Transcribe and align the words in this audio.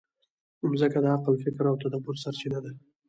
مځکه 0.71 0.97
د 1.03 1.07
عقل، 1.15 1.33
فکر 1.43 1.63
او 1.71 1.75
تدبر 1.83 2.15
سرچینه 2.23 2.59
ده. 2.63 2.71